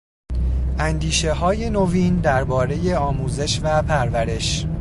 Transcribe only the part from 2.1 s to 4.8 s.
دربارهی آموزش و پرورش